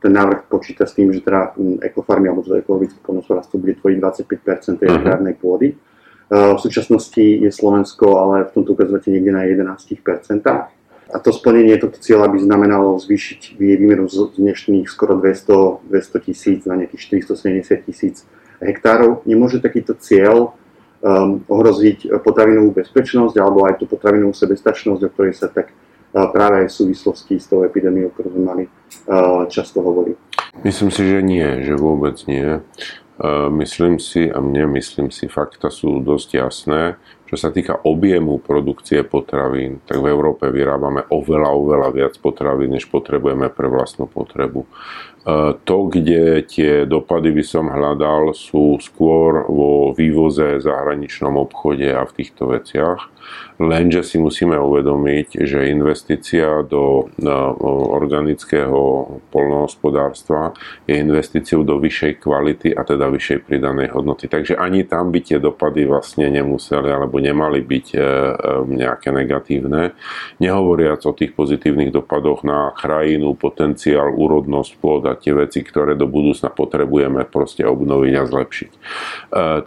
ten 0.00 0.12
návrh 0.14 0.48
počíta 0.48 0.88
s 0.88 0.96
tým, 0.96 1.12
že 1.12 1.20
teda 1.20 1.52
ekofarmy 1.84 2.32
alebo 2.32 2.40
to 2.40 2.56
ekologické 2.56 2.96
polnohospodárstvo 3.04 3.60
bude 3.60 3.76
tvoriť 3.76 3.98
25 4.00 4.80
tej 4.80 4.88
mhm. 4.88 4.96
agrárnej 4.96 5.34
pôdy. 5.36 5.76
V 6.32 6.56
súčasnosti 6.56 7.20
je 7.20 7.52
Slovensko 7.52 8.16
ale 8.16 8.48
v 8.48 8.54
tomto 8.56 8.72
ukazovateľi 8.72 9.20
niekde 9.20 9.32
na 9.36 9.44
11 9.44 10.00
a 11.12 11.16
to 11.20 11.28
splnenie 11.28 11.76
tohto 11.76 12.00
cieľa 12.00 12.32
by 12.32 12.40
znamenalo 12.40 12.96
zvýšiť 12.96 13.60
výmeru 13.60 14.08
z 14.08 14.32
dnešných 14.32 14.88
skoro 14.88 15.20
200, 15.20 15.84
200 15.92 16.26
tisíc 16.26 16.60
na 16.64 16.80
nejakých 16.80 17.20
470 17.28 17.84
tisíc 17.84 18.24
hektárov. 18.64 19.20
Nemôže 19.28 19.60
takýto 19.60 19.92
cieľ 20.00 20.56
um, 21.04 21.44
ohroziť 21.52 22.08
potravinovú 22.24 22.72
bezpečnosť 22.72 23.36
alebo 23.36 23.68
aj 23.68 23.84
tú 23.84 23.84
potravinovú 23.84 24.32
sebestačnosť, 24.32 25.00
o 25.04 25.12
ktorej 25.12 25.36
sa 25.36 25.52
tak 25.52 25.68
uh, 25.76 26.32
práve 26.32 26.64
aj 26.64 26.72
v 26.72 26.76
súvislosti 26.80 27.36
s 27.36 27.44
tou 27.44 27.60
epidémiou, 27.60 28.08
ktorú 28.16 28.32
sme 28.32 28.42
mali, 28.48 28.64
uh, 29.04 29.44
často 29.52 29.84
hovorí. 29.84 30.16
Myslím 30.64 30.88
si, 30.88 31.04
že 31.04 31.20
nie, 31.20 31.60
že 31.60 31.76
vôbec 31.76 32.16
nie. 32.24 32.64
Uh, 33.20 33.52
myslím 33.60 34.00
si, 34.00 34.32
a 34.32 34.40
mne 34.40 34.80
myslím 34.80 35.12
si, 35.12 35.28
fakta 35.28 35.68
sú 35.68 36.00
dosť 36.00 36.40
jasné. 36.40 36.96
Čo 37.32 37.48
sa 37.48 37.48
týka 37.48 37.88
objemu 37.88 38.44
produkcie 38.44 39.08
potravín, 39.08 39.80
tak 39.88 40.04
v 40.04 40.12
Európe 40.12 40.52
vyrábame 40.52 41.08
oveľa, 41.08 41.48
oveľa 41.48 41.88
viac 41.88 42.14
potravín, 42.20 42.76
než 42.76 42.92
potrebujeme 42.92 43.48
pre 43.48 43.72
vlastnú 43.72 44.04
potrebu. 44.04 44.68
E, 45.22 45.54
to, 45.64 45.78
kde 45.86 46.42
tie 46.42 46.82
dopady 46.82 47.30
by 47.30 47.44
som 47.46 47.70
hľadal, 47.70 48.34
sú 48.34 48.74
skôr 48.82 49.46
vo 49.46 49.94
vývoze, 49.94 50.58
zahraničnom 50.58 51.38
obchode 51.38 51.86
a 51.94 52.02
v 52.02 52.12
týchto 52.18 52.50
veciach. 52.50 53.12
Lenže 53.62 54.02
si 54.02 54.18
musíme 54.18 54.58
uvedomiť, 54.58 55.46
že 55.46 55.70
investícia 55.70 56.66
do 56.66 57.06
e, 57.14 57.30
organického 57.70 59.06
polnohospodárstva 59.30 60.58
je 60.90 60.98
investíciou 60.98 61.62
do 61.62 61.78
vyššej 61.78 62.12
kvality 62.18 62.74
a 62.74 62.82
teda 62.82 63.06
vyššej 63.06 63.38
pridanej 63.46 63.94
hodnoty. 63.94 64.26
Takže 64.26 64.58
ani 64.58 64.82
tam 64.82 65.14
by 65.14 65.22
tie 65.22 65.38
dopady 65.38 65.86
vlastne 65.86 66.26
nemuseli 66.32 66.90
alebo 66.90 67.22
nemali 67.22 67.62
byť 67.62 67.86
e, 67.94 67.98
nejaké 68.66 69.14
negatívne. 69.14 69.94
Nehovoriac 70.42 71.06
o 71.06 71.14
tých 71.14 71.30
pozitívnych 71.38 71.94
dopadoch 71.94 72.42
na 72.42 72.74
krajinu, 72.74 73.38
potenciál, 73.38 74.10
úrodnosť 74.10 74.72
pôda 74.82 75.11
a 75.12 75.20
tie 75.20 75.36
veci, 75.36 75.60
ktoré 75.60 75.92
do 75.92 76.08
budúcna 76.08 76.48
potrebujeme 76.48 77.28
proste 77.28 77.68
obnoviť 77.68 78.12
a 78.16 78.22
zlepšiť. 78.24 78.70
E, 78.72 78.80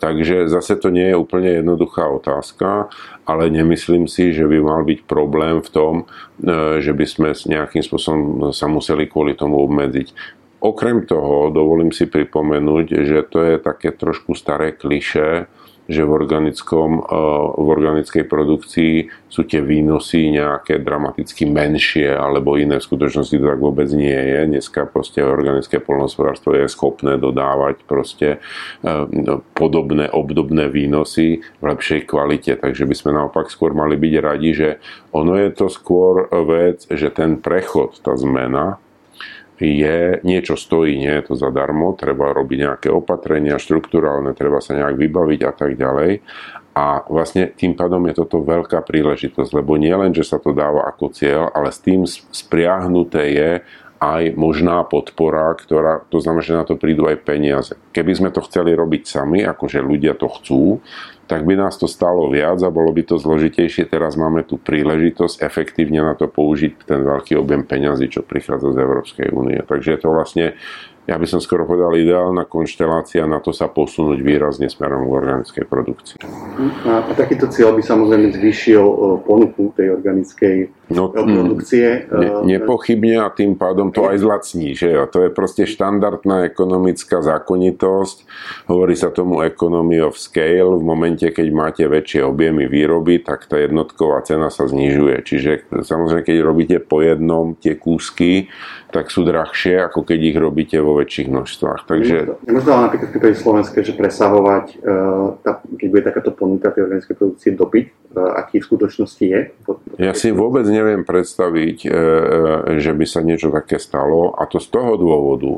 takže 0.02 0.50
zase 0.50 0.82
to 0.82 0.90
nie 0.90 1.14
je 1.14 1.22
úplne 1.22 1.62
jednoduchá 1.62 2.10
otázka, 2.10 2.90
ale 3.30 3.54
nemyslím 3.54 4.10
si, 4.10 4.34
že 4.34 4.50
by 4.50 4.58
mal 4.60 4.82
byť 4.82 5.06
problém 5.06 5.62
v 5.62 5.70
tom, 5.70 5.94
e, 6.42 6.82
že 6.82 6.92
by 6.92 7.06
sme 7.06 7.30
nejakým 7.32 7.86
spôsobom 7.86 8.50
sa 8.50 8.66
museli 8.66 9.06
kvôli 9.06 9.38
tomu 9.38 9.62
obmedziť. 9.62 10.42
Okrem 10.66 11.06
toho 11.06 11.54
dovolím 11.54 11.94
si 11.94 12.10
pripomenúť, 12.10 13.06
že 13.06 13.22
to 13.30 13.38
je 13.46 13.56
také 13.62 13.94
trošku 13.94 14.34
staré 14.34 14.74
kliše, 14.74 15.46
že 15.86 16.02
v, 16.02 16.12
organickom, 16.12 17.02
eh, 17.02 17.42
v 17.56 17.68
organickej 17.68 18.24
produkcii 18.26 18.94
sú 19.30 19.42
tie 19.46 19.62
výnosy 19.62 20.32
nejaké 20.34 20.82
dramaticky 20.82 21.46
menšie 21.46 22.10
alebo 22.10 22.56
iné. 22.56 22.80
V 22.82 22.88
skutočnosti 22.88 23.36
to 23.36 23.46
tak 23.46 23.60
vôbec 23.62 23.90
nie 23.94 24.14
je. 24.14 24.40
Dneska 24.50 24.88
proste 24.90 25.22
organické 25.22 25.78
polnospodárstvo 25.84 26.56
je 26.56 26.72
schopné 26.72 27.20
dodávať 27.22 27.86
proste 27.86 28.40
eh, 28.40 29.04
no, 29.10 29.46
podobné, 29.54 30.10
obdobné 30.10 30.72
výnosy 30.72 31.44
v 31.62 31.64
lepšej 31.64 32.10
kvalite. 32.10 32.58
Takže 32.58 32.88
by 32.88 32.96
sme 32.96 33.12
naopak 33.14 33.52
skôr 33.52 33.78
mali 33.78 34.00
byť 34.00 34.14
radi, 34.24 34.50
že 34.56 34.70
ono 35.14 35.38
je 35.38 35.50
to 35.54 35.68
skôr 35.70 36.28
vec, 36.46 36.88
že 36.90 37.14
ten 37.14 37.38
prechod, 37.38 38.02
tá 38.02 38.18
zmena, 38.18 38.82
je, 39.64 40.20
niečo 40.28 40.60
stojí, 40.60 41.00
nie 41.00 41.14
je 41.22 41.32
to 41.32 41.34
zadarmo, 41.40 41.96
treba 41.96 42.36
robiť 42.36 42.58
nejaké 42.60 42.88
opatrenia 42.92 43.56
štruktúrálne, 43.56 44.36
treba 44.36 44.60
sa 44.60 44.76
nejak 44.76 45.00
vybaviť 45.00 45.42
a 45.48 45.52
tak 45.56 45.80
ďalej. 45.80 46.20
A 46.76 47.08
vlastne 47.08 47.56
tým 47.56 47.72
pádom 47.72 48.04
je 48.12 48.20
toto 48.20 48.44
veľká 48.44 48.84
príležitosť, 48.84 49.52
lebo 49.56 49.80
nie 49.80 49.96
len, 49.96 50.12
že 50.12 50.28
sa 50.28 50.44
to 50.44 50.52
dáva 50.52 50.92
ako 50.92 51.08
cieľ, 51.16 51.48
ale 51.56 51.72
s 51.72 51.80
tým 51.80 52.04
spriahnuté 52.08 53.24
je 53.32 53.52
aj 54.06 54.38
možná 54.38 54.86
podpora, 54.86 55.58
ktorá, 55.58 56.06
to 56.14 56.22
znamená, 56.22 56.46
že 56.46 56.60
na 56.62 56.66
to 56.68 56.78
prídu 56.78 57.10
aj 57.10 57.26
peniaze. 57.26 57.74
Keby 57.90 58.12
sme 58.14 58.30
to 58.30 58.46
chceli 58.46 58.78
robiť 58.78 59.02
sami, 59.10 59.42
akože 59.42 59.82
ľudia 59.82 60.14
to 60.14 60.30
chcú, 60.30 60.86
tak 61.26 61.42
by 61.42 61.58
nás 61.58 61.74
to 61.82 61.90
stalo 61.90 62.30
viac 62.30 62.62
a 62.62 62.70
bolo 62.70 62.94
by 62.94 63.02
to 63.02 63.18
zložitejšie. 63.18 63.90
Teraz 63.90 64.14
máme 64.14 64.46
tu 64.46 64.62
príležitosť 64.62 65.42
efektívne 65.42 66.06
na 66.06 66.14
to 66.14 66.30
použiť 66.30 66.86
ten 66.86 67.02
veľký 67.02 67.34
objem 67.42 67.66
peňazí, 67.66 68.14
čo 68.14 68.22
prichádza 68.22 68.78
z 68.78 68.78
Európskej 68.78 69.28
únie. 69.34 69.58
Takže 69.66 69.98
je 69.98 70.00
to 70.06 70.10
vlastne 70.14 70.46
ja 71.06 71.22
by 71.22 71.28
som 71.30 71.38
skoro 71.38 71.70
povedal, 71.70 71.94
ideálna 71.94 72.50
konštelácia 72.50 73.30
na 73.30 73.38
to 73.38 73.54
sa 73.54 73.70
posunúť 73.70 74.26
výrazne 74.26 74.66
smerom 74.66 75.06
k 75.06 75.14
organickej 75.14 75.66
produkcii. 75.70 76.18
A, 76.90 77.06
a 77.06 77.12
takýto 77.14 77.46
cieľ 77.46 77.78
by 77.78 77.86
samozrejme 77.86 78.34
zvýšil 78.34 78.82
e, 78.82 78.96
ponuku 79.22 79.70
tej 79.78 79.94
organickej 79.94 80.58
no, 80.90 81.14
e, 81.14 81.22
produkcie. 81.22 82.10
Ne, 82.10 82.30
e, 82.42 82.58
nepochybne 82.58 83.22
a 83.22 83.30
tým 83.30 83.54
pádom 83.54 83.94
to 83.94 84.10
aj 84.10 84.18
zlacní. 84.18 84.74
Že 84.74 84.88
jo? 84.98 85.04
To 85.14 85.20
je 85.26 85.30
proste 85.30 85.64
štandardná 85.70 86.50
ekonomická 86.50 87.22
zákonitosť. 87.22 88.18
Hovorí 88.66 88.98
sa 88.98 89.14
tomu 89.14 89.46
economy 89.46 90.02
of 90.02 90.18
scale. 90.18 90.74
V 90.74 90.82
momente, 90.82 91.30
keď 91.30 91.48
máte 91.54 91.84
väčšie 91.86 92.26
objemy 92.26 92.66
výroby, 92.66 93.22
tak 93.22 93.46
tá 93.46 93.62
jednotková 93.62 94.26
cena 94.26 94.50
sa 94.50 94.66
znižuje. 94.66 95.22
Čiže 95.22 95.52
samozrejme, 95.86 96.26
keď 96.26 96.38
robíte 96.42 96.78
po 96.82 97.06
jednom 97.06 97.54
tie 97.54 97.78
kúsky, 97.78 98.50
tak 98.96 99.12
sú 99.12 99.28
drahšie, 99.28 99.84
ako 99.92 100.08
keď 100.08 100.20
ich 100.32 100.38
robíte 100.40 100.80
vo 100.80 100.95
väčších 100.96 101.28
množstvách. 101.28 101.88
Takže... 101.88 102.40
Nemôžete 102.48 102.72
ale 102.72 102.84
napríklad 102.88 103.08
v 103.10 103.14
prípade 103.20 103.36
Slovenska, 103.38 103.78
že 103.84 103.94
presahovať, 103.94 104.66
e, 104.80 105.46
keď 105.80 105.88
bude 105.92 106.04
takáto 106.04 106.32
ponuka 106.32 106.72
tej 106.72 106.88
organickej 106.88 107.16
produkcie 107.16 107.52
dopyt, 107.54 107.88
e, 107.92 108.20
aký 108.20 108.64
v 108.64 108.68
skutočnosti 108.68 109.26
je? 109.26 109.40
Ja 110.00 110.16
si 110.16 110.32
vôbec 110.32 110.66
neviem 110.68 111.04
predstaviť, 111.04 111.78
e, 111.86 111.90
že 112.80 112.92
by 112.96 113.06
sa 113.06 113.20
niečo 113.22 113.52
také 113.52 113.78
stalo 113.78 114.34
a 114.34 114.48
to 114.48 114.58
z 114.64 114.68
toho 114.72 114.96
dôvodu, 114.96 115.54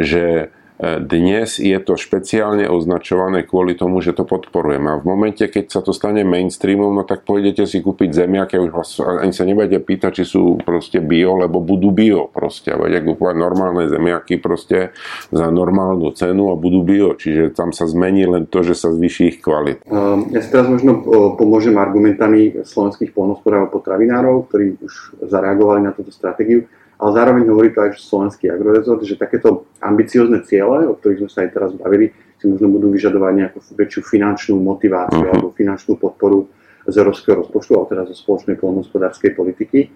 že 0.00 0.50
dnes 0.78 1.58
je 1.58 1.74
to 1.82 1.98
špeciálne 1.98 2.70
označované 2.70 3.42
kvôli 3.42 3.74
tomu, 3.74 3.98
že 3.98 4.14
to 4.14 4.22
podporujeme. 4.22 4.94
A 4.94 5.00
v 5.02 5.10
momente, 5.10 5.42
keď 5.42 5.74
sa 5.74 5.80
to 5.82 5.90
stane 5.90 6.22
mainstreamom, 6.22 6.94
no 6.94 7.02
tak 7.02 7.26
pôjdete 7.26 7.66
si 7.66 7.82
kúpiť 7.82 8.14
zemiaky 8.14 8.62
a 8.62 8.64
už 8.64 8.70
vás 8.70 8.90
ani 9.02 9.34
sa 9.34 9.42
nebudete 9.42 9.82
pýtať, 9.82 10.22
či 10.22 10.24
sú 10.30 10.62
proste 10.62 11.02
bio, 11.02 11.34
lebo 11.34 11.58
budú 11.58 11.90
bio 11.90 12.30
proste. 12.30 12.78
Budete 12.78 13.02
kúpovať 13.10 13.34
normálne 13.34 13.90
zemiaky 13.90 14.38
proste 14.38 14.94
za 15.34 15.50
normálnu 15.50 16.14
cenu 16.14 16.50
a 16.50 16.54
budú 16.54 16.86
bio. 16.86 17.18
Čiže 17.18 17.58
tam 17.58 17.74
sa 17.74 17.90
zmení 17.90 18.30
len 18.30 18.46
to, 18.46 18.62
že 18.62 18.78
sa 18.78 18.94
zvýši 18.94 19.34
ich 19.34 19.38
kvalita. 19.42 19.82
Ja 20.30 20.40
si 20.40 20.48
teraz 20.54 20.70
možno 20.70 21.02
pomôžem 21.34 21.74
argumentami 21.74 22.54
slovenských 22.62 23.10
polnospodárov 23.10 23.74
potravinárov, 23.74 24.46
ktorí 24.46 24.78
už 24.78 25.26
zareagovali 25.26 25.82
na 25.82 25.90
túto 25.90 26.14
stratégiu 26.14 26.70
ale 26.98 27.10
zároveň 27.14 27.46
hovorí 27.46 27.70
to 27.70 27.78
aj 27.86 27.94
slovenský 27.94 28.50
agrorezort, 28.50 29.06
že 29.06 29.14
takéto 29.14 29.70
ambiciozne 29.78 30.42
ciele, 30.42 30.90
o 30.90 30.98
ktorých 30.98 31.22
sme 31.22 31.30
sa 31.30 31.38
aj 31.46 31.50
teraz 31.54 31.70
bavili, 31.78 32.10
si 32.38 32.50
možno 32.50 32.70
budú 32.74 32.90
vyžadovať 32.90 33.32
nejakú 33.34 33.58
väčšiu 33.62 34.00
finančnú 34.02 34.58
motiváciu 34.58 35.22
uh-huh. 35.22 35.32
alebo 35.34 35.54
finančnú 35.54 35.94
podporu 35.98 36.50
z 36.86 36.94
európskeho 36.98 37.44
rozpočtu, 37.44 37.70
alebo 37.74 37.90
teda 37.90 38.02
zo 38.10 38.14
spoločnej 38.18 38.56
poľnohospodárskej 38.58 39.30
politiky. 39.34 39.90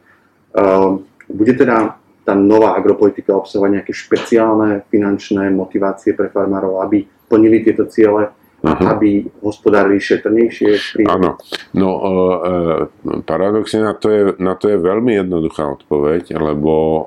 Uh, 0.54 1.02
bude 1.26 1.54
teda 1.58 1.98
tá 2.22 2.34
nová 2.38 2.78
agropolitika 2.78 3.34
obsahovať 3.34 3.82
nejaké 3.82 3.92
špeciálne 3.94 4.86
finančné 4.86 5.50
motivácie 5.50 6.14
pre 6.14 6.30
farmárov, 6.30 6.78
aby 6.86 7.02
plnili 7.26 7.66
tieto 7.66 7.90
ciele 7.90 8.30
uh-huh. 8.62 8.94
aby 8.94 9.26
hospodárili 9.42 9.98
šetrnejšie? 9.98 11.02
Áno. 11.10 11.36
No 11.74 11.88
e, 11.90 12.02
e, 12.02 13.20
paradoxne 13.26 13.82
na 13.82 13.94
to, 13.98 14.06
je, 14.08 14.22
na 14.38 14.54
to 14.54 14.70
je 14.70 14.78
veľmi 14.78 15.18
jednoduchá 15.18 15.66
odpoveď, 15.66 16.38
lebo 16.38 16.72
e, 16.72 17.02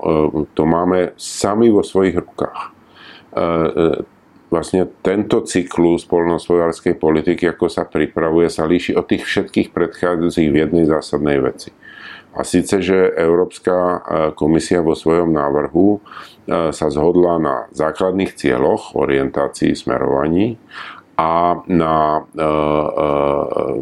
to 0.51 0.63
máme 0.67 1.15
sami 1.15 1.71
vo 1.71 1.81
svojich 1.81 2.19
rukách. 2.19 2.61
E, 2.61 2.69
e, 3.39 3.81
vlastne 4.51 4.87
tento 5.01 5.41
cyklus 5.43 6.05
poľnohospodárskej 6.05 6.95
politiky, 6.95 7.49
ako 7.49 7.65
sa 7.67 7.87
pripravuje, 7.87 8.47
sa 8.47 8.69
líši 8.69 8.93
od 8.93 9.09
tých 9.09 9.25
všetkých 9.25 9.73
predchádzajúcich 9.73 10.49
v 10.51 10.59
jednej 10.63 10.85
zásadnej 10.85 11.41
veci. 11.41 11.73
A 12.35 12.43
síce, 12.43 12.83
že 12.83 13.15
Európska 13.15 13.75
e, 13.75 13.97
komisia 14.35 14.83
vo 14.83 14.91
svojom 14.91 15.31
návrhu 15.31 15.87
e, 15.95 15.99
sa 16.75 16.87
zhodla 16.91 17.39
na 17.39 17.55
základných 17.71 18.35
cieľoch, 18.35 18.99
orientácii, 18.99 19.71
smerovaní 19.71 20.59
a 21.15 21.63
na 21.71 21.95
e, 22.19 22.43
e, 22.43 22.51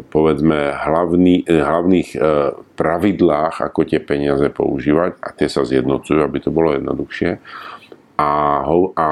povedzme 0.06 0.70
hlavný, 0.70 1.42
hlavných 1.50 2.08
e, 2.14 2.18
pravidlách, 2.78 3.58
ako 3.58 3.80
tie 3.90 3.98
peniaze 3.98 4.46
používať 4.54 5.18
a 5.18 5.28
tie 5.34 5.50
sa 5.50 5.66
zjednocujú, 5.66 6.22
aby 6.22 6.38
to 6.38 6.54
bolo 6.54 6.78
jednoduchšie. 6.78 7.42
A, 8.14 8.62
a 8.94 9.06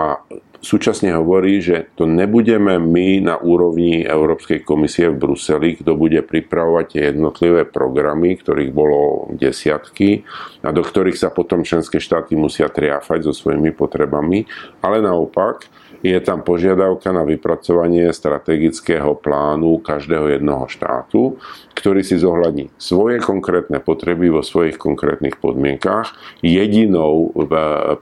súčasne 0.63 1.19
hovorí, 1.19 1.59
že 1.59 1.91
to 1.99 2.07
nebudeme 2.07 2.79
my 2.79 3.19
na 3.19 3.35
úrovni 3.43 4.07
Európskej 4.07 4.63
komisie 4.63 5.11
v 5.11 5.19
Bruseli, 5.19 5.75
kto 5.83 5.99
bude 5.99 6.23
pripravovať 6.23 6.87
tie 6.87 7.03
jednotlivé 7.11 7.67
programy, 7.67 8.39
ktorých 8.39 8.71
bolo 8.71 9.27
desiatky 9.35 10.23
a 10.63 10.71
do 10.71 10.87
ktorých 10.87 11.19
sa 11.19 11.35
potom 11.35 11.67
členské 11.67 11.99
štáty 11.99 12.39
musia 12.39 12.71
triafať 12.71 13.27
so 13.27 13.35
svojimi 13.35 13.75
potrebami, 13.75 14.47
ale 14.79 15.03
naopak, 15.03 15.67
je 16.03 16.19
tam 16.19 16.43
požiadavka 16.43 17.15
na 17.15 17.23
vypracovanie 17.23 18.11
strategického 18.11 19.15
plánu 19.15 19.79
každého 19.79 20.35
jednoho 20.35 20.67
štátu, 20.67 21.39
ktorý 21.79 22.03
si 22.03 22.19
zohľadní 22.19 22.75
svoje 22.77 23.23
konkrétne 23.23 23.79
potreby 23.79 24.29
vo 24.29 24.43
svojich 24.43 24.77
konkrétnych 24.77 25.39
podmienkách. 25.39 26.43
Jedinou 26.43 27.31
e, 27.31 27.47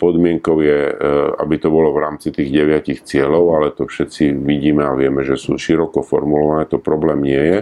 podmienkou 0.00 0.64
je, 0.64 0.80
e, 0.90 0.95
aby 1.38 1.54
to 1.61 1.69
bolo 1.69 1.92
v 1.92 2.02
rámci 2.09 2.33
tých 2.33 2.49
deviatich 2.49 3.04
cieľov, 3.04 3.45
ale 3.61 3.69
to 3.76 3.85
všetci 3.85 4.33
vidíme 4.33 4.80
a 4.80 4.97
vieme, 4.97 5.21
že 5.21 5.37
sú 5.37 5.61
široko 5.61 6.00
formulované, 6.00 6.64
to 6.66 6.80
problém 6.80 7.21
nie 7.21 7.40
je. 7.40 7.61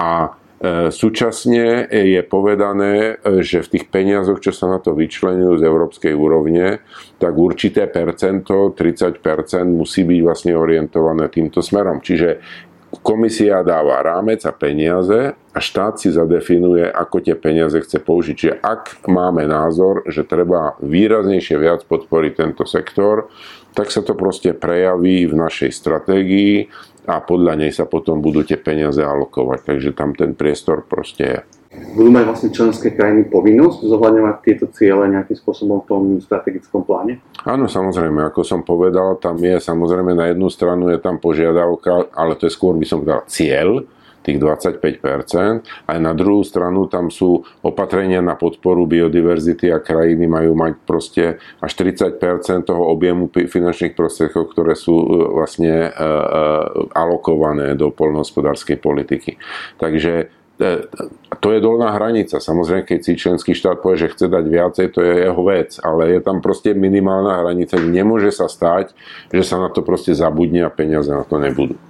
A 0.00 0.39
súčasne 0.92 1.88
je 1.88 2.20
povedané, 2.20 3.16
e, 3.16 3.40
že 3.40 3.64
v 3.64 3.80
tých 3.80 3.88
peniazoch, 3.88 4.44
čo 4.44 4.52
sa 4.52 4.68
na 4.68 4.76
to 4.76 4.92
vyčlenujú 4.92 5.56
z 5.56 5.64
európskej 5.64 6.12
úrovne, 6.12 6.84
tak 7.16 7.32
určité 7.32 7.88
percento, 7.88 8.76
30% 8.76 9.24
musí 9.72 10.04
byť 10.04 10.20
vlastne 10.20 10.52
orientované 10.52 11.32
týmto 11.32 11.64
smerom. 11.64 12.04
Čiže 12.04 12.44
komisia 13.00 13.64
dáva 13.64 14.04
rámec 14.04 14.44
a 14.44 14.52
peniaze 14.52 15.32
a 15.32 15.58
štát 15.58 15.96
si 15.96 16.12
zadefinuje, 16.12 16.92
ako 16.92 17.24
tie 17.24 17.40
peniaze 17.40 17.80
chce 17.80 17.96
použiť. 18.02 18.34
Čiže 18.36 18.54
ak 18.60 19.08
máme 19.08 19.48
názor, 19.48 20.04
že 20.12 20.28
treba 20.28 20.76
výraznejšie 20.84 21.56
viac 21.56 21.88
podporiť 21.88 22.32
tento 22.36 22.68
sektor, 22.68 23.32
tak 23.72 23.88
sa 23.88 24.02
to 24.02 24.18
proste 24.18 24.52
prejaví 24.58 25.24
v 25.24 25.34
našej 25.38 25.70
stratégii 25.70 26.68
a 27.06 27.20
podľa 27.22 27.54
nej 27.60 27.72
sa 27.72 27.88
potom 27.88 28.20
budú 28.20 28.44
tie 28.44 28.60
peniaze 28.60 29.00
alokovať. 29.00 29.64
Takže 29.64 29.90
tam 29.96 30.12
ten 30.12 30.36
priestor 30.36 30.84
proste 30.84 31.24
je. 31.24 31.40
Budú 31.94 32.10
mať 32.10 32.24
vlastne 32.26 32.50
členské 32.50 32.90
krajiny 32.90 33.30
povinnosť 33.30 33.86
zohľadňovať 33.86 34.36
tieto 34.42 34.66
ciele 34.74 35.06
nejakým 35.06 35.38
spôsobom 35.38 35.86
v 35.86 35.86
tom 35.86 36.02
strategickom 36.18 36.82
pláne? 36.82 37.22
Áno, 37.46 37.70
samozrejme, 37.70 38.26
ako 38.26 38.42
som 38.42 38.66
povedal, 38.66 39.22
tam 39.22 39.38
je 39.38 39.54
samozrejme 39.62 40.18
na 40.18 40.34
jednu 40.34 40.50
stranu 40.50 40.90
je 40.90 40.98
tam 40.98 41.22
požiadavka, 41.22 42.10
ale 42.10 42.34
to 42.34 42.50
je 42.50 42.52
skôr 42.58 42.74
by 42.74 42.82
som 42.82 43.06
povedal 43.06 43.22
cieľ, 43.30 43.86
tých 44.20 44.36
25%. 44.36 45.88
Aj 45.88 45.98
na 45.98 46.12
druhú 46.12 46.44
stranu 46.44 46.86
tam 46.86 47.08
sú 47.08 47.44
opatrenia 47.64 48.20
na 48.20 48.36
podporu 48.36 48.84
biodiverzity 48.84 49.72
a 49.72 49.80
krajiny 49.80 50.28
majú 50.28 50.52
mať 50.52 50.72
proste 50.84 51.24
až 51.60 51.72
30% 51.76 52.68
toho 52.68 52.82
objemu 52.92 53.32
finančných 53.32 53.96
prostriedkov, 53.96 54.52
ktoré 54.52 54.76
sú 54.76 54.94
e, 55.00 55.06
vlastne 55.40 55.88
e, 55.88 55.90
e, 55.90 56.10
alokované 56.92 57.72
do 57.74 57.88
poľnohospodárskej 57.92 58.76
politiky. 58.76 59.40
Takže 59.80 60.40
to 61.40 61.56
je 61.56 61.64
dolná 61.64 61.96
hranica. 61.96 62.36
Samozrejme, 62.36 62.84
keď 62.84 63.00
si 63.00 63.16
členský 63.16 63.56
štát 63.56 63.80
povie, 63.80 64.04
že 64.04 64.12
chce 64.12 64.28
dať 64.28 64.44
viacej, 64.44 64.86
to 64.92 65.00
je 65.00 65.14
jeho 65.24 65.40
vec, 65.40 65.80
ale 65.80 66.12
je 66.12 66.20
tam 66.20 66.44
proste 66.44 66.76
minimálna 66.76 67.40
hranica. 67.40 67.80
Nemôže 67.80 68.28
sa 68.28 68.44
stať, 68.44 68.92
že 69.32 69.40
sa 69.40 69.56
na 69.56 69.72
to 69.72 69.80
proste 69.80 70.12
zabudne 70.12 70.68
a 70.68 70.70
peniaze 70.70 71.08
na 71.08 71.24
to 71.24 71.40
nebudú. 71.40 71.80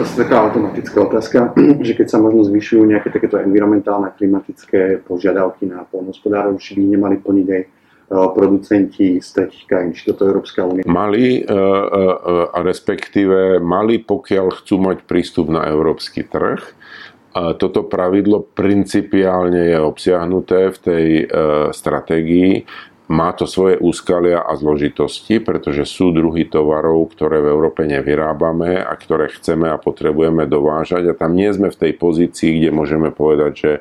Uh, 0.00 0.16
taká 0.16 0.48
automatická 0.48 0.98
otázka, 1.04 1.38
že 1.86 1.92
keď 1.92 2.06
sa 2.08 2.18
možno 2.20 2.40
zvyšujú 2.48 2.88
nejaké 2.88 3.12
takéto 3.12 3.36
environmentálne, 3.36 4.08
klimatické 4.16 5.04
požiadavky 5.04 5.68
na 5.68 5.84
polnohospodárov, 5.84 6.56
či 6.56 6.80
by 6.80 6.96
nemali 6.96 7.16
plniť 7.20 7.48
aj 7.52 7.62
producenti 8.10 9.22
z 9.22 9.28
tretich 9.30 9.70
krajín, 9.70 9.94
či 9.94 10.10
toto 10.10 10.26
Európska 10.26 10.66
únia? 10.66 10.82
Mali, 10.82 11.46
a 11.46 12.58
respektíve 12.58 13.62
mali, 13.62 14.02
pokiaľ 14.02 14.46
chcú 14.58 14.82
mať 14.82 15.06
prístup 15.06 15.46
na 15.46 15.70
európsky 15.70 16.26
trh, 16.26 16.58
toto 17.30 17.86
pravidlo 17.86 18.42
principiálne 18.42 19.70
je 19.70 19.78
obsiahnuté 19.78 20.74
v 20.74 20.78
tej 20.82 21.06
e, 21.22 21.24
stratégii. 21.70 22.66
Má 23.10 23.34
to 23.34 23.42
svoje 23.42 23.74
úskalia 23.82 24.38
a 24.38 24.54
zložitosti, 24.54 25.42
pretože 25.42 25.82
sú 25.82 26.14
druhy 26.14 26.46
tovarov, 26.46 27.10
ktoré 27.10 27.42
v 27.42 27.50
Európe 27.50 27.82
nevyrábame 27.82 28.78
a 28.78 28.94
ktoré 28.94 29.26
chceme 29.34 29.66
a 29.66 29.82
potrebujeme 29.82 30.46
dovážať 30.46 31.10
a 31.10 31.18
tam 31.18 31.34
nie 31.34 31.50
sme 31.50 31.74
v 31.74 31.80
tej 31.90 31.92
pozícii, 31.98 32.62
kde 32.62 32.70
môžeme 32.70 33.10
povedať, 33.10 33.52
že 33.58 33.72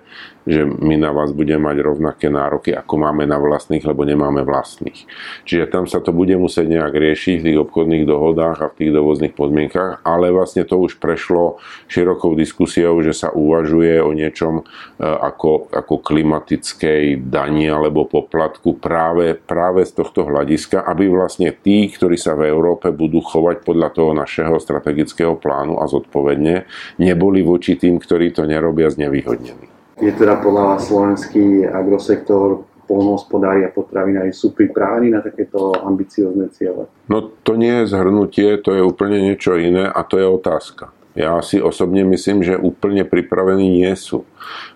že 0.49 0.63
my 0.65 0.95
na 0.95 1.11
vás 1.11 1.35
budeme 1.35 1.67
mať 1.67 1.77
rovnaké 1.83 2.27
nároky, 2.31 2.71
ako 2.71 2.95
máme 2.95 3.27
na 3.27 3.35
vlastných, 3.35 3.83
lebo 3.83 4.07
nemáme 4.07 4.47
vlastných. 4.47 5.03
Čiže 5.43 5.69
tam 5.69 5.85
sa 5.85 5.99
to 5.99 6.15
bude 6.15 6.31
musieť 6.39 6.65
nejak 6.65 6.95
riešiť 6.95 7.35
v 7.37 7.45
tých 7.45 7.59
obchodných 7.59 8.07
dohodách 8.07 8.57
a 8.63 8.71
v 8.71 8.77
tých 8.79 8.91
dovozných 8.95 9.35
podmienkach, 9.35 10.01
ale 10.07 10.31
vlastne 10.31 10.63
to 10.63 10.79
už 10.79 10.97
prešlo 10.97 11.59
širokou 11.91 12.39
diskusiou, 12.39 12.95
že 13.03 13.11
sa 13.11 13.29
uvažuje 13.35 13.99
o 13.99 14.15
niečom 14.15 14.63
e, 14.63 15.03
ako, 15.03 15.69
ako 15.75 15.95
klimatickej 15.99 17.19
dani 17.27 17.67
alebo 17.67 18.07
poplatku 18.07 18.79
práve, 18.79 19.18
práve 19.37 19.85
z 19.85 19.91
tohto 19.95 20.25
hľadiska, 20.27 20.83
aby 20.83 21.07
vlastne 21.09 21.51
tí, 21.51 21.87
ktorí 21.89 22.15
sa 22.15 22.35
v 22.35 22.49
Európe 22.49 22.91
budú 22.91 23.19
chovať 23.23 23.63
podľa 23.63 23.89
toho 23.93 24.11
našeho 24.15 24.57
strategického 24.57 25.37
plánu 25.37 25.79
a 25.79 25.85
zodpovedne, 25.87 26.67
neboli 26.99 27.41
voči 27.41 27.75
tým, 27.75 27.99
ktorí 27.99 28.31
to 28.35 28.47
nerobia 28.47 28.89
znevýhodnení. 28.91 29.67
Je 29.99 30.11
teda 30.15 30.39
podľa 30.39 30.63
vás 30.75 30.87
slovenský 30.87 31.67
agrosektor 31.67 32.63
polnohospodári 32.89 33.67
a 33.67 33.69
potravinári 33.69 34.33
sú 34.33 34.57
pripravení 34.57 35.13
na 35.13 35.21
takéto 35.21 35.77
ambiciozne 35.77 36.49
ciele? 36.49 36.89
No 37.05 37.21
to 37.45 37.53
nie 37.53 37.85
je 37.85 37.93
zhrnutie, 37.93 38.57
to 38.65 38.73
je 38.73 38.81
úplne 38.81 39.21
niečo 39.21 39.53
iné 39.61 39.85
a 39.85 40.01
to 40.01 40.17
je 40.17 40.25
otázka. 40.25 40.89
Ja 41.19 41.43
si 41.43 41.59
osobne 41.59 42.07
myslím, 42.07 42.47
že 42.47 42.55
úplne 42.55 43.03
pripravení 43.03 43.83
nie 43.83 43.91
sú. 43.99 44.23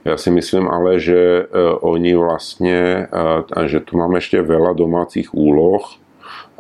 Ja 0.04 0.20
si 0.20 0.28
myslím 0.28 0.68
ale, 0.68 1.00
že 1.00 1.16
e, 1.16 1.44
oni 1.80 2.20
vlastne, 2.20 3.08
e, 3.08 3.64
že 3.72 3.80
tu 3.80 3.96
máme 3.96 4.20
ešte 4.20 4.44
veľa 4.44 4.76
domácich 4.76 5.32
úloh, 5.32 6.03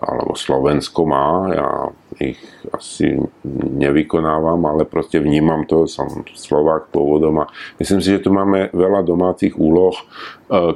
alebo 0.03 0.35
Slovensko 0.35 1.07
má, 1.07 1.27
ja 1.55 1.69
ich 2.21 2.37
asi 2.69 3.17
nevykonávam, 3.79 4.61
ale 4.69 4.85
proste 4.85 5.17
vnímam 5.17 5.65
to, 5.65 5.89
som 5.89 6.27
Slovák 6.29 6.93
pôvodom 6.93 7.41
a 7.41 7.49
myslím 7.81 7.99
si, 8.03 8.13
že 8.13 8.23
tu 8.23 8.29
máme 8.29 8.69
veľa 8.69 9.01
domácich 9.01 9.57
úloh, 9.57 9.97
e, 9.97 10.03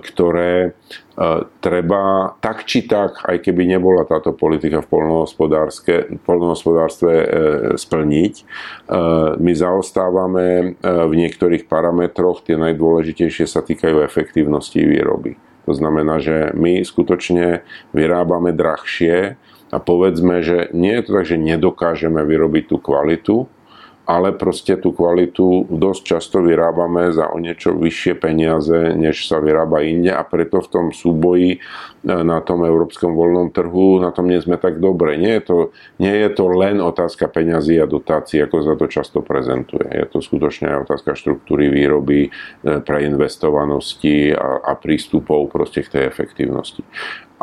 ktoré 0.01 0.53
e, 0.65 0.69
treba 1.61 2.33
tak 2.41 2.65
či 2.65 2.89
tak, 2.89 3.21
aj 3.27 3.37
keby 3.43 3.69
nebola 3.69 4.07
táto 4.07 4.33
politika 4.33 4.81
v 4.81 4.89
polnohospodárstve 6.25 7.13
e, 7.13 7.25
splniť. 7.77 8.33
My 9.37 9.51
zaostávame 9.53 10.79
v 10.81 11.13
niektorých 11.13 11.67
parametroch, 11.67 12.41
tie 12.41 12.55
najdôležitejšie 12.55 13.45
sa 13.45 13.61
týkajú 13.61 14.01
efektívnosti 14.01 14.79
výroby. 14.81 15.46
To 15.67 15.75
znamená, 15.75 16.23
že 16.23 16.55
my 16.55 16.79
skutočne 16.81 17.61
vyrábame 17.91 18.55
drahšie 18.55 19.35
a 19.67 19.77
povedzme, 19.83 20.39
že 20.39 20.71
nie 20.71 20.95
je 20.95 21.03
to 21.03 21.11
tak, 21.19 21.25
že 21.27 21.35
nedokážeme 21.35 22.23
vyrobiť 22.23 22.63
tú 22.71 22.77
kvalitu, 22.79 23.51
ale 24.07 24.31
proste 24.31 24.79
tú 24.79 24.95
kvalitu 24.95 25.67
dosť 25.67 26.01
často 26.15 26.39
vyrábame 26.39 27.11
za 27.11 27.27
o 27.27 27.43
niečo 27.43 27.75
vyššie 27.75 28.15
peniaze, 28.15 28.95
než 28.95 29.27
sa 29.27 29.43
vyrába 29.43 29.83
inde 29.83 30.15
a 30.15 30.23
preto 30.23 30.63
v 30.63 30.71
tom 30.71 30.85
súboji 30.95 31.49
e, 31.51 31.59
na 32.07 32.39
tom 32.39 32.63
európskom 32.63 33.11
voľnom 33.11 33.51
trhu 33.51 33.99
na 33.99 34.15
tom 34.15 34.31
nie 34.31 34.39
sme 34.39 34.55
tak 34.55 34.79
dobre. 34.79 35.19
Nie 35.19 35.43
je 35.43 35.43
to, 35.43 35.57
nie 35.99 36.15
je 36.15 36.29
to 36.31 36.47
len 36.47 36.79
otázka 36.79 37.27
peňazí 37.27 37.75
a 37.83 37.85
dotácií, 37.85 38.39
ako 38.47 38.57
sa 38.63 38.73
to 38.79 38.87
často 38.87 39.19
prezentuje. 39.19 39.83
Je 39.91 40.07
to 40.07 40.23
skutočne 40.23 40.71
aj 40.71 40.87
otázka 40.87 41.11
štruktúry 41.19 41.67
výroby, 41.67 42.31
e, 42.63 42.79
preinvestovanosti 42.79 44.31
a, 44.31 44.71
a 44.71 44.79
prístupov 44.79 45.51
proste 45.51 45.83
k 45.83 45.99
tej 45.99 46.03
efektívnosti. 46.07 46.79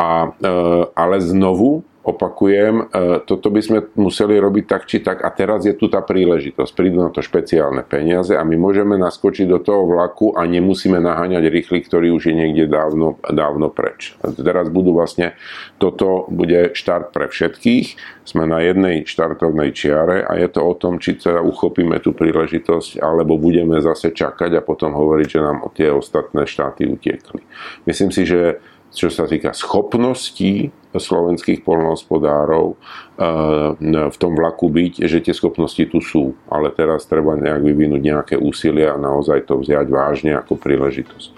A, 0.00 0.33
e, 0.33 0.48
ale 0.96 1.20
znovu 1.20 1.85
opakujem, 2.04 2.74
e, 2.80 3.24
toto 3.24 3.48
by 3.48 3.60
sme 3.64 3.78
museli 3.96 4.36
robiť 4.36 4.64
tak 4.68 4.84
či 4.84 5.00
tak 5.00 5.24
a 5.24 5.32
teraz 5.32 5.64
je 5.64 5.72
tu 5.72 5.88
tá 5.88 6.04
príležitosť. 6.04 6.70
Prídu 6.76 7.00
na 7.00 7.08
to 7.08 7.24
špeciálne 7.24 7.80
peniaze 7.80 8.36
a 8.36 8.44
my 8.44 8.60
môžeme 8.60 9.00
naskočiť 9.00 9.48
do 9.48 9.58
toho 9.64 9.88
vlaku 9.88 10.36
a 10.36 10.44
nemusíme 10.44 11.00
naháňať 11.00 11.48
rýchly, 11.48 11.80
ktorý 11.80 12.12
už 12.12 12.28
je 12.28 12.34
niekde 12.36 12.68
dávno, 12.68 13.16
dávno 13.24 13.72
preč. 13.72 14.12
Teraz 14.20 14.68
budú 14.68 14.92
vlastne, 14.92 15.32
toto 15.80 16.28
bude 16.28 16.76
štart 16.76 17.16
pre 17.16 17.32
všetkých, 17.32 18.20
sme 18.28 18.44
na 18.44 18.60
jednej 18.60 19.08
štartovnej 19.08 19.72
čiare 19.72 20.28
a 20.28 20.36
je 20.36 20.48
to 20.52 20.60
o 20.60 20.76
tom, 20.76 21.00
či 21.00 21.16
teda 21.16 21.40
uchopíme 21.40 21.96
tú 22.04 22.12
príležitosť 22.12 23.00
alebo 23.00 23.40
budeme 23.40 23.80
zase 23.80 24.12
čakať 24.12 24.60
a 24.60 24.66
potom 24.66 24.92
hovoriť, 24.92 25.28
že 25.28 25.40
nám 25.40 25.64
tie 25.72 25.88
ostatné 25.88 26.44
štáty 26.44 26.84
utiekli. 26.84 27.40
Myslím 27.88 28.12
si, 28.12 28.28
že 28.28 28.60
čo 28.94 29.10
sa 29.10 29.26
týka 29.26 29.50
schopností 29.50 30.70
slovenských 30.98 31.62
polnohospodárov 31.66 32.74
eh, 32.74 34.09
v 34.11 34.16
tom 34.18 34.33
vlaku 34.35 34.70
byť, 34.70 35.07
že 35.07 35.22
tie 35.24 35.35
schopnosti 35.35 35.80
tu 35.90 35.98
sú. 35.98 36.35
Ale 36.50 36.70
teraz 36.74 37.07
treba 37.07 37.35
nejak 37.35 37.62
vyvinúť 37.62 38.02
nejaké 38.02 38.35
úsilie 38.38 38.87
a 38.87 38.98
naozaj 38.98 39.46
to 39.46 39.61
vziať 39.61 39.87
vážne 39.90 40.33
ako 40.38 40.59
príležitosť. 40.59 41.30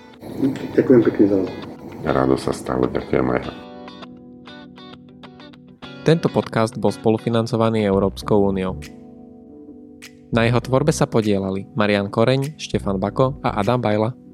Ďakujem 0.75 1.01
pekne 1.07 1.25
za 1.31 1.39
Rádo 2.07 2.39
sa 2.39 2.55
stalo, 2.55 2.87
ďakujem 2.87 3.27
aj 3.35 3.51
Tento 6.07 6.31
podcast 6.31 6.79
bol 6.79 6.95
spolufinancovaný 6.95 7.83
Európskou 7.83 8.47
úniou. 8.47 8.79
Na 10.31 10.47
jeho 10.47 10.63
tvorbe 10.63 10.95
sa 10.95 11.11
podielali 11.11 11.67
Marian 11.75 12.07
Koreň, 12.07 12.59
Štefan 12.59 13.03
Bako 13.03 13.43
a 13.43 13.59
Adam 13.59 13.83
Bajla. 13.83 14.26